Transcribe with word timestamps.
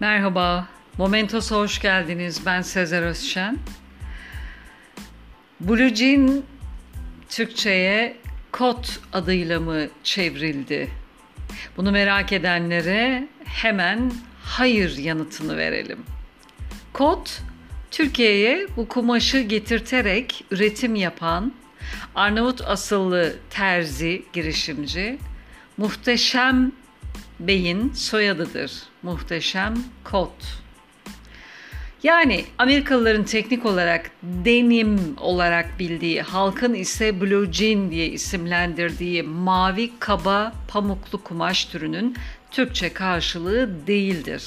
Merhaba, 0.00 0.68
Momentos'a 0.98 1.56
hoş 1.56 1.78
geldiniz. 1.80 2.46
Ben 2.46 2.62
Sezer 2.62 3.02
Özşen. 3.02 3.58
Blue 5.60 5.94
Jean 5.94 6.42
Türkçe'ye 7.28 8.16
kot 8.52 9.00
adıyla 9.12 9.60
mı 9.60 9.88
çevrildi? 10.04 10.90
Bunu 11.76 11.92
merak 11.92 12.32
edenlere 12.32 13.28
hemen 13.44 14.12
hayır 14.42 14.98
yanıtını 14.98 15.56
verelim. 15.56 15.98
Kot, 16.92 17.40
Türkiye'ye 17.90 18.66
bu 18.76 18.88
kumaşı 18.88 19.40
getirterek 19.40 20.44
üretim 20.50 20.94
yapan 20.94 21.52
Arnavut 22.14 22.60
asıllı 22.60 23.36
terzi 23.50 24.22
girişimci 24.32 25.18
Muhteşem 25.76 26.72
Bey'in 27.40 27.92
soyadıdır. 27.92 28.72
Muhteşem 29.08 29.74
Kot. 30.04 30.32
Yani 32.02 32.44
Amerikalıların 32.58 33.24
teknik 33.24 33.66
olarak 33.66 34.10
denim 34.22 35.16
olarak 35.20 35.78
bildiği, 35.78 36.22
halkın 36.22 36.74
ise 36.74 37.20
blue 37.20 37.52
jean 37.52 37.90
diye 37.90 38.06
isimlendirdiği 38.06 39.22
mavi 39.22 39.90
kaba 39.98 40.52
pamuklu 40.68 41.22
kumaş 41.22 41.64
türünün 41.64 42.16
Türkçe 42.50 42.92
karşılığı 42.92 43.86
değildir. 43.86 44.42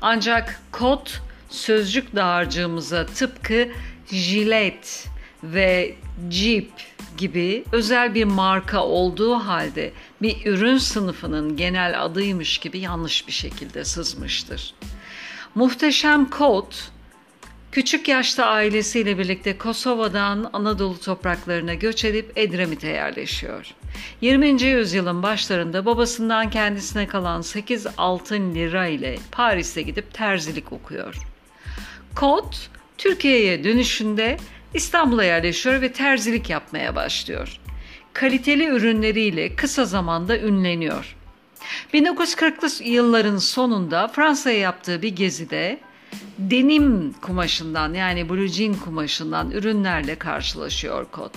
Ancak 0.00 0.60
kot 0.72 1.20
sözcük 1.48 2.16
dağarcığımıza 2.16 3.06
tıpkı 3.06 3.68
jilet 4.12 5.06
ve 5.52 5.94
jeep 6.30 6.70
gibi 7.16 7.64
özel 7.72 8.14
bir 8.14 8.24
marka 8.24 8.84
olduğu 8.84 9.34
halde 9.34 9.92
bir 10.22 10.46
ürün 10.46 10.78
sınıfının 10.78 11.56
genel 11.56 12.04
adıymış 12.04 12.58
gibi 12.58 12.78
yanlış 12.78 13.26
bir 13.26 13.32
şekilde 13.32 13.84
sızmıştır. 13.84 14.74
Muhteşem 15.54 16.30
Kot, 16.30 16.90
küçük 17.72 18.08
yaşta 18.08 18.46
ailesiyle 18.46 19.18
birlikte 19.18 19.58
Kosova'dan 19.58 20.50
Anadolu 20.52 21.00
topraklarına 21.00 21.74
göç 21.74 22.04
edip 22.04 22.32
Edremit'e 22.36 22.88
yerleşiyor. 22.88 23.74
20. 24.20 24.62
yüzyılın 24.62 25.22
başlarında 25.22 25.86
babasından 25.86 26.50
kendisine 26.50 27.06
kalan 27.06 27.40
8 27.40 27.86
altın 27.98 28.54
lira 28.54 28.86
ile 28.86 29.18
Paris'e 29.32 29.82
gidip 29.82 30.14
terzilik 30.14 30.72
okuyor. 30.72 31.16
Kot, 32.14 32.70
Türkiye'ye 32.98 33.64
dönüşünde 33.64 34.36
İstanbul'a 34.74 35.24
yerleşiyor 35.24 35.80
ve 35.80 35.92
terzilik 35.92 36.50
yapmaya 36.50 36.94
başlıyor. 36.94 37.60
Kaliteli 38.12 38.64
ürünleriyle 38.66 39.56
kısa 39.56 39.84
zamanda 39.84 40.38
ünleniyor. 40.38 41.16
1940'lı 41.94 42.84
yılların 42.84 43.36
sonunda 43.36 44.08
Fransa'ya 44.08 44.58
yaptığı 44.58 45.02
bir 45.02 45.16
gezide 45.16 45.80
denim 46.38 47.12
kumaşından 47.12 47.94
yani 47.94 48.28
blue 48.28 48.48
jean 48.48 48.74
kumaşından 48.74 49.50
ürünlerle 49.50 50.14
karşılaşıyor 50.14 51.06
Kot. 51.10 51.32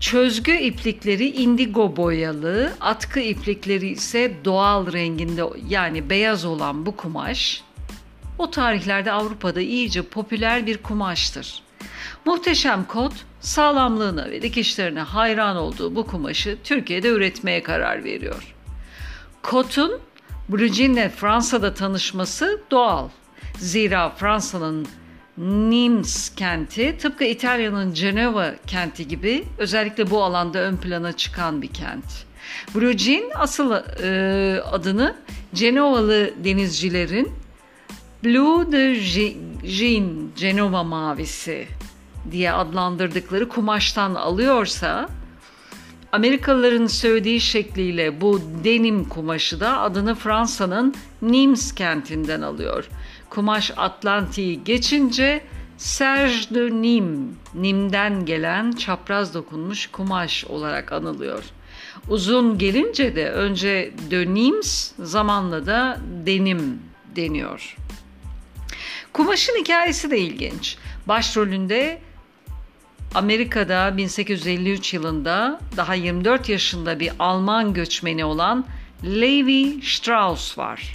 Çözgü 0.00 0.52
iplikleri 0.56 1.28
indigo 1.28 1.96
boyalı, 1.96 2.72
atkı 2.80 3.20
iplikleri 3.20 3.88
ise 3.88 4.32
doğal 4.44 4.92
renginde 4.92 5.42
yani 5.68 6.10
beyaz 6.10 6.44
olan 6.44 6.86
bu 6.86 6.96
kumaş 6.96 7.62
o 8.38 8.50
tarihlerde 8.50 9.12
Avrupa'da 9.12 9.60
iyice 9.60 10.02
popüler 10.02 10.66
bir 10.66 10.78
kumaştır. 10.78 11.65
Muhteşem 12.24 12.84
Kot 12.84 13.12
sağlamlığına 13.40 14.30
ve 14.30 14.42
dikişlerine 14.42 15.00
hayran 15.00 15.56
olduğu 15.56 15.94
bu 15.94 16.06
kumaşı 16.06 16.58
Türkiye'de 16.64 17.08
üretmeye 17.08 17.62
karar 17.62 18.04
veriyor. 18.04 18.54
Kot'un 19.42 20.00
Blue 20.48 21.08
Fransa'da 21.08 21.74
tanışması 21.74 22.60
doğal. 22.70 23.08
Zira 23.58 24.10
Fransa'nın 24.10 24.86
Nimes 25.38 26.34
kenti 26.34 26.98
tıpkı 26.98 27.24
İtalya'nın 27.24 27.92
Cenova 27.92 28.54
kenti 28.66 29.08
gibi 29.08 29.44
özellikle 29.58 30.10
bu 30.10 30.24
alanda 30.24 30.58
ön 30.58 30.76
plana 30.76 31.12
çıkan 31.12 31.62
bir 31.62 31.68
kent. 31.68 32.04
Blue 32.74 32.98
Jean 32.98 33.24
asıl 33.34 33.72
e, 33.72 34.60
adını 34.62 35.16
Cenovalı 35.54 36.30
denizcilerin 36.44 37.32
Blue 38.24 38.72
de 38.72 38.94
Jean, 39.64 40.30
Cenova 40.36 40.82
mavisi 40.82 41.68
diye 42.32 42.52
adlandırdıkları 42.52 43.48
kumaştan 43.48 44.14
alıyorsa 44.14 45.08
Amerikalıların 46.12 46.86
söylediği 46.86 47.40
şekliyle 47.40 48.20
bu 48.20 48.40
denim 48.64 49.04
kumaşı 49.04 49.60
da 49.60 49.80
adını 49.80 50.14
Fransa'nın 50.14 50.94
Nimes 51.22 51.74
kentinden 51.74 52.42
alıyor. 52.42 52.88
Kumaş 53.30 53.72
Atlantik'i 53.76 54.64
geçince 54.64 55.42
Serge 55.78 56.54
de 56.54 56.70
Nîmes, 56.82 57.34
Nim'den 57.54 58.26
gelen 58.26 58.72
çapraz 58.72 59.34
dokunmuş 59.34 59.86
kumaş 59.86 60.44
olarak 60.44 60.92
anılıyor. 60.92 61.44
Uzun 62.08 62.58
gelince 62.58 63.16
de 63.16 63.30
önce 63.30 63.92
de 64.10 64.34
Nimes 64.34 64.92
zamanla 64.98 65.66
da 65.66 65.98
denim 66.26 66.78
deniyor. 67.16 67.76
Kumaşın 69.12 69.56
hikayesi 69.60 70.10
de 70.10 70.18
ilginç. 70.18 70.76
Başrolünde 71.08 72.00
Amerika'da 73.16 73.96
1853 73.96 74.94
yılında 74.94 75.60
daha 75.76 75.94
24 75.94 76.48
yaşında 76.48 77.00
bir 77.00 77.12
Alman 77.18 77.74
göçmeni 77.74 78.24
olan 78.24 78.64
Levi 79.04 79.82
Strauss 79.82 80.58
var. 80.58 80.92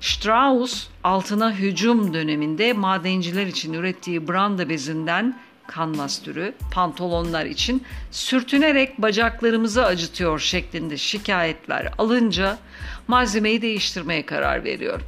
Strauss 0.00 0.86
altına 1.04 1.52
hücum 1.52 2.14
döneminde 2.14 2.72
madenciler 2.72 3.46
için 3.46 3.72
ürettiği 3.72 4.28
branda 4.28 4.68
bezinden 4.68 5.38
kanvas 5.66 6.22
türü 6.22 6.54
pantolonlar 6.70 7.46
için 7.46 7.82
sürtünerek 8.10 9.02
bacaklarımızı 9.02 9.84
acıtıyor 9.84 10.38
şeklinde 10.38 10.96
şikayetler 10.96 11.92
alınca 11.98 12.58
malzemeyi 13.08 13.62
değiştirmeye 13.62 14.26
karar 14.26 14.64
veriyor. 14.64 15.00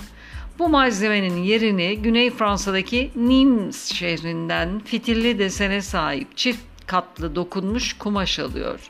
Bu 0.58 0.68
malzemenin 0.68 1.42
yerini 1.42 1.98
Güney 2.02 2.30
Fransa'daki 2.30 3.10
Nimes 3.16 3.92
şehrinden 3.92 4.78
fitilli 4.78 5.38
desene 5.38 5.82
sahip 5.82 6.36
çift 6.36 6.60
katlı 6.86 7.34
dokunmuş 7.34 7.92
kumaş 7.98 8.38
alıyor. 8.38 8.80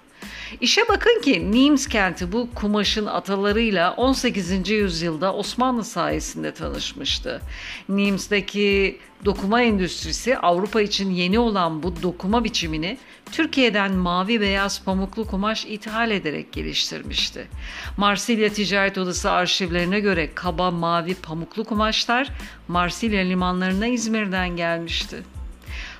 İşe 0.60 0.88
bakın 0.88 1.20
ki 1.20 1.50
Nimes 1.52 1.86
kenti 1.88 2.32
bu 2.32 2.48
kumaşın 2.54 3.06
atalarıyla 3.06 3.94
18. 3.94 4.70
yüzyılda 4.70 5.34
Osmanlı 5.34 5.84
sayesinde 5.84 6.54
tanışmıştı. 6.54 7.42
Nimes'deki 7.88 8.98
dokuma 9.24 9.62
endüstrisi 9.62 10.38
Avrupa 10.38 10.80
için 10.80 11.10
yeni 11.10 11.38
olan 11.38 11.82
bu 11.82 12.02
dokuma 12.02 12.44
biçimini 12.44 12.98
Türkiye'den 13.32 13.92
mavi 13.92 14.40
beyaz 14.40 14.84
pamuklu 14.84 15.26
kumaş 15.26 15.64
ithal 15.64 16.10
ederek 16.10 16.52
geliştirmişti. 16.52 17.48
Marsilya 17.96 18.52
Ticaret 18.52 18.98
Odası 18.98 19.30
arşivlerine 19.30 20.00
göre 20.00 20.30
kaba 20.34 20.70
mavi 20.70 21.14
pamuklu 21.14 21.64
kumaşlar 21.64 22.28
Marsilya 22.68 23.22
limanlarına 23.22 23.86
İzmir'den 23.86 24.56
gelmişti. 24.56 25.35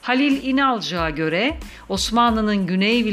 Halil 0.06 0.42
İnalcı'ya 0.42 1.10
göre 1.10 1.58
Osmanlı'nın 1.88 2.66
güney 2.66 3.04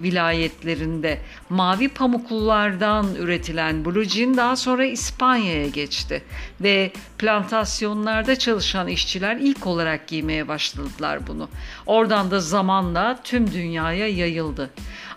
vilayetlerinde 0.00 1.18
mavi 1.50 1.88
pamuklulardan 1.88 3.14
üretilen 3.14 3.84
blue 3.84 4.36
daha 4.36 4.56
sonra 4.56 4.84
İspanya'ya 4.84 5.68
geçti 5.68 6.22
ve 6.60 6.92
plantasyonlarda 7.18 8.38
çalışan 8.38 8.88
işçiler 8.88 9.36
ilk 9.36 9.66
olarak 9.66 10.08
giymeye 10.08 10.48
başladılar 10.48 11.26
bunu. 11.26 11.48
Oradan 11.86 12.30
da 12.30 12.40
zamanla 12.40 13.18
tüm 13.24 13.52
dünyaya 13.52 14.08
yayıldı. 14.08 14.70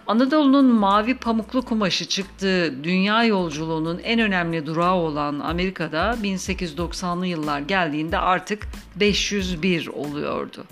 Anadolu'nun 0.09 0.65
mavi 0.65 1.15
pamuklu 1.15 1.61
kumaşı 1.61 2.05
çıktığı 2.05 2.83
dünya 2.83 3.23
yolculuğunun 3.23 3.99
en 4.03 4.19
önemli 4.19 4.65
durağı 4.65 4.95
olan 4.95 5.39
Amerika'da 5.39 6.15
1890'lı 6.23 7.27
yıllar 7.27 7.59
geldiğinde 7.59 8.17
artık 8.17 8.67
501 8.95 9.87
oluyordu. 9.87 10.63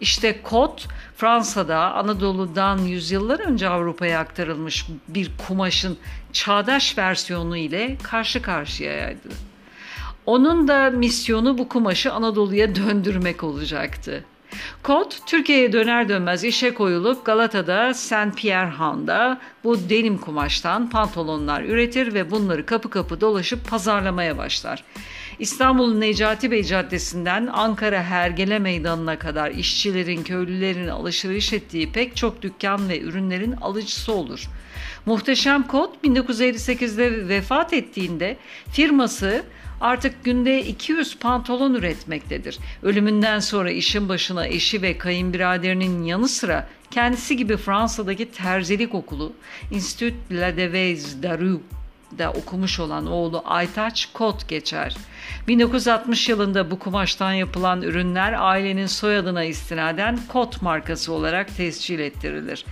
İşte 0.00 0.42
kot 0.42 0.88
Fransa'da 1.16 1.94
Anadolu'dan 1.94 2.78
yüzyıllar 2.78 3.40
önce 3.40 3.68
Avrupa'ya 3.68 4.20
aktarılmış 4.20 4.86
bir 5.08 5.30
kumaşın 5.48 5.98
çağdaş 6.32 6.98
versiyonu 6.98 7.56
ile 7.56 7.98
karşı 8.02 8.42
karşıyaydı. 8.42 9.28
Onun 10.26 10.68
da 10.68 10.90
misyonu 10.90 11.58
bu 11.58 11.68
kumaşı 11.68 12.12
Anadolu'ya 12.12 12.74
döndürmek 12.74 13.44
olacaktı. 13.44 14.24
Kot 14.82 15.18
Türkiye'ye 15.26 15.72
döner 15.72 16.08
dönmez 16.08 16.44
işe 16.44 16.74
koyulup 16.74 17.24
Galata'da 17.24 17.94
Saint 17.94 18.36
Pierre 18.36 18.70
Han'da 18.70 19.40
bu 19.64 19.88
denim 19.88 20.18
kumaştan 20.18 20.90
pantolonlar 20.90 21.62
üretir 21.62 22.14
ve 22.14 22.30
bunları 22.30 22.66
kapı 22.66 22.90
kapı 22.90 23.20
dolaşıp 23.20 23.68
pazarlamaya 23.68 24.38
başlar. 24.38 24.84
İstanbul 25.38 25.94
Necati 25.94 26.50
Bey 26.50 26.64
Caddesi'nden 26.64 27.46
Ankara 27.46 28.02
Hergele 28.02 28.58
Meydanı'na 28.58 29.18
kadar 29.18 29.50
işçilerin, 29.50 30.22
köylülerin 30.22 30.88
alışveriş 30.88 31.52
ettiği 31.52 31.92
pek 31.92 32.16
çok 32.16 32.42
dükkan 32.42 32.88
ve 32.88 33.00
ürünlerin 33.00 33.52
alıcısı 33.52 34.12
olur. 34.12 34.48
Muhteşem 35.06 35.62
Kod 35.62 35.90
1958'de 36.04 37.28
vefat 37.28 37.72
ettiğinde 37.72 38.36
firması 38.72 39.42
artık 39.82 40.24
günde 40.24 40.64
200 40.64 41.18
pantolon 41.18 41.74
üretmektedir. 41.74 42.58
Ölümünden 42.82 43.38
sonra 43.38 43.70
işin 43.70 44.08
başına 44.08 44.46
eşi 44.46 44.82
ve 44.82 44.98
kayınbiraderinin 44.98 46.02
yanı 46.02 46.28
sıra 46.28 46.68
kendisi 46.90 47.36
gibi 47.36 47.56
Fransa'daki 47.56 48.30
terzilik 48.30 48.94
okulu 48.94 49.32
Institut 49.70 50.14
La 50.30 50.56
Devez 50.56 51.22
Daru 51.22 51.60
da 52.18 52.32
okumuş 52.32 52.80
olan 52.80 53.06
oğlu 53.06 53.42
Aytaç 53.44 54.08
Kot 54.12 54.48
geçer. 54.48 54.96
1960 55.48 56.28
yılında 56.28 56.70
bu 56.70 56.78
kumaştan 56.78 57.32
yapılan 57.32 57.82
ürünler 57.82 58.34
ailenin 58.38 58.86
soyadına 58.86 59.44
istinaden 59.44 60.18
Kot 60.28 60.62
markası 60.62 61.12
olarak 61.12 61.56
tescil 61.56 61.98
ettirilir. 61.98 62.64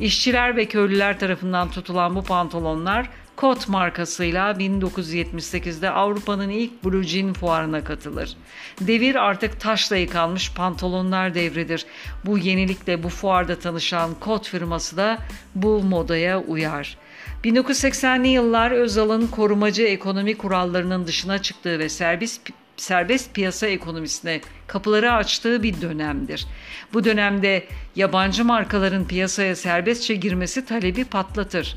İşçiler 0.00 0.56
ve 0.56 0.64
köylüler 0.64 1.18
tarafından 1.18 1.70
tutulan 1.70 2.16
bu 2.16 2.22
pantolonlar 2.22 3.10
Kot 3.38 3.68
markasıyla 3.68 4.50
1978'de 4.50 5.90
Avrupa'nın 5.90 6.48
ilk 6.48 6.84
Blue 6.84 7.02
Jean 7.02 7.32
fuarına 7.32 7.84
katılır. 7.84 8.36
Devir 8.80 9.14
artık 9.14 9.60
taşla 9.60 9.96
yıkanmış 9.96 10.52
pantolonlar 10.52 11.34
devridir. 11.34 11.86
Bu 12.26 12.38
yenilikle 12.38 13.02
bu 13.02 13.08
fuarda 13.08 13.58
tanışan 13.58 14.14
Kot 14.14 14.48
firması 14.48 14.96
da 14.96 15.18
bu 15.54 15.82
modaya 15.82 16.40
uyar. 16.40 16.98
1980'li 17.44 18.28
yıllar 18.28 18.70
Özal'ın 18.70 19.26
korumacı 19.26 19.82
ekonomi 19.82 20.36
kurallarının 20.36 21.06
dışına 21.06 21.42
çıktığı 21.42 21.78
ve 21.78 21.88
serbest 21.88 22.40
serbest 22.76 23.34
piyasa 23.34 23.66
ekonomisine 23.66 24.40
kapıları 24.66 25.12
açtığı 25.12 25.62
bir 25.62 25.80
dönemdir. 25.80 26.46
Bu 26.92 27.04
dönemde 27.04 27.64
yabancı 27.96 28.44
markaların 28.44 29.08
piyasaya 29.08 29.56
serbestçe 29.56 30.14
girmesi 30.14 30.64
talebi 30.64 31.04
patlatır. 31.04 31.76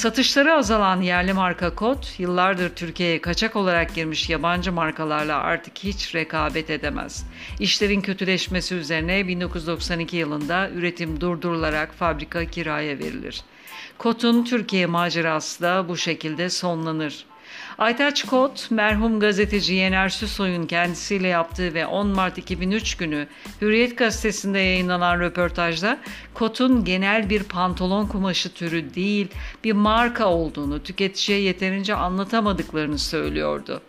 Satışları 0.00 0.54
azalan 0.54 1.00
yerli 1.00 1.32
marka 1.32 1.74
Kot, 1.74 2.14
yıllardır 2.18 2.70
Türkiye'ye 2.70 3.20
kaçak 3.20 3.56
olarak 3.56 3.94
girmiş 3.94 4.30
yabancı 4.30 4.72
markalarla 4.72 5.36
artık 5.36 5.78
hiç 5.78 6.14
rekabet 6.14 6.70
edemez. 6.70 7.26
İşlerin 7.58 8.00
kötüleşmesi 8.00 8.74
üzerine 8.74 9.28
1992 9.28 10.16
yılında 10.16 10.70
üretim 10.70 11.20
durdurularak 11.20 11.94
fabrika 11.94 12.44
kiraya 12.44 12.98
verilir. 12.98 13.42
Kot'un 13.98 14.44
Türkiye 14.44 14.86
macerası 14.86 15.62
da 15.62 15.88
bu 15.88 15.96
şekilde 15.96 16.50
sonlanır. 16.50 17.24
Aytaç 17.78 18.24
Kot, 18.26 18.70
merhum 18.70 19.20
gazeteci 19.20 19.74
Yener 19.74 20.08
Süsoy'un 20.08 20.66
kendisiyle 20.66 21.28
yaptığı 21.28 21.74
ve 21.74 21.86
10 21.86 22.06
Mart 22.06 22.38
2003 22.38 22.96
günü 22.96 23.26
Hürriyet 23.60 23.98
gazetesinde 23.98 24.58
yayınlanan 24.58 25.20
röportajda 25.20 25.98
Kot'un 26.34 26.84
genel 26.84 27.30
bir 27.30 27.42
pantolon 27.42 28.06
kumaşı 28.06 28.54
türü 28.54 28.94
değil 28.94 29.28
bir 29.64 29.72
marka 29.72 30.26
olduğunu 30.26 30.82
tüketiciye 30.82 31.40
yeterince 31.40 31.94
anlatamadıklarını 31.94 32.98
söylüyordu. 32.98 33.82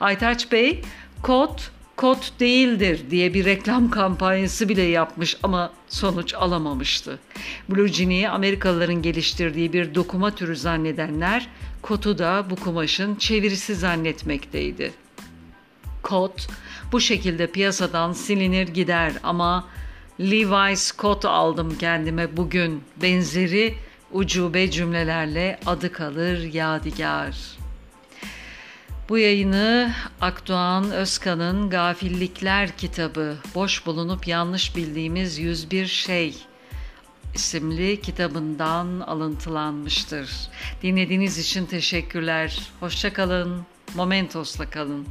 Aytaç 0.00 0.52
Bey, 0.52 0.82
Kot 1.22 1.70
kot 1.96 2.40
değildir 2.40 3.00
diye 3.10 3.34
bir 3.34 3.44
reklam 3.44 3.90
kampanyası 3.90 4.68
bile 4.68 4.82
yapmış 4.82 5.36
ama 5.42 5.72
sonuç 5.88 6.34
alamamıştı. 6.34 7.18
Blue 7.68 7.88
Jean'i 7.88 8.28
Amerikalıların 8.28 9.02
geliştirdiği 9.02 9.72
bir 9.72 9.94
dokuma 9.94 10.30
türü 10.30 10.56
zannedenler 10.56 11.48
kotu 11.84 12.18
da 12.18 12.46
bu 12.50 12.56
kumaşın 12.56 13.14
çevirisi 13.14 13.74
zannetmekteydi. 13.74 14.92
Kot 16.02 16.48
bu 16.92 17.00
şekilde 17.00 17.46
piyasadan 17.46 18.12
silinir 18.12 18.68
gider 18.68 19.12
ama 19.22 19.68
Levi's 20.20 20.92
kot 20.92 21.24
aldım 21.24 21.78
kendime 21.78 22.36
bugün 22.36 22.82
benzeri 23.02 23.74
ucube 24.12 24.70
cümlelerle 24.70 25.60
adı 25.66 25.92
kalır 25.92 26.52
yadigar.'' 26.52 27.64
Bu 29.08 29.18
yayını 29.18 29.92
Akdoğan 30.20 30.90
Özkan'ın 30.90 31.70
Gafillikler 31.70 32.76
kitabı 32.76 33.36
Boş 33.54 33.86
bulunup 33.86 34.28
yanlış 34.28 34.76
bildiğimiz 34.76 35.38
101 35.38 35.86
şey 35.86 36.34
isimli 37.34 38.00
kitabından 38.00 39.00
alıntılanmıştır. 39.00 40.30
Dinlediğiniz 40.82 41.38
için 41.38 41.66
teşekkürler. 41.66 42.72
Hoşçakalın. 42.80 43.62
Momentos'la 43.94 44.70
kalın. 44.70 45.06